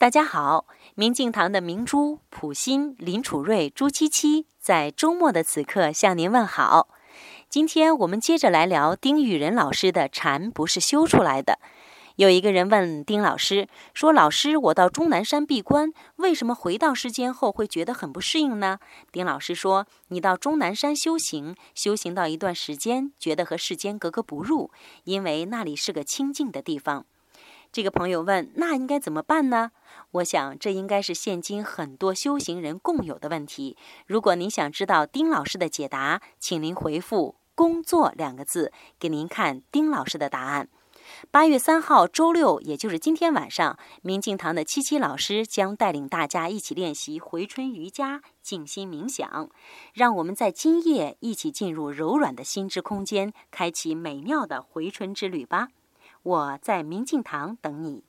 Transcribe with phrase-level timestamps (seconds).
[0.00, 6.86] 大家好，明镜堂的明珠、普心、林楚瑞、朱七七在周末的此刻向您问好。
[7.48, 11.58] 今天我们接着来聊丁雨仁老师的禅不是修出来的。
[12.14, 18.78] 有一个人问丁老师说：“老师，我到终南山闭关，为什么回到世间后会觉得很不适应呢？”
[19.10, 24.70] 丁老师说：“你到终南山修行，修行到一段时间，觉得和世间格格不入，
[25.02, 27.04] 因为那里是个清净的地方。”
[27.70, 29.70] 这个朋友问：“那应该怎么办呢？”
[30.12, 33.76] 我想，这应该是现今很多修行人共有的问题。
[34.06, 40.68] 如果您想知道丁老师的解答，请您回复“工作”两个字，给您看丁老师的答案。
[41.30, 49.48] 八月三号周六，也就是今天晚上，明镜堂的七七老师将带领大家一起练习回春瑜伽、静心冥想。
[49.94, 55.68] 让我们在今夜一起进入柔软的心之空间，开启美妙的回春之旅吧。
[56.22, 58.07] 我在明镜堂等你。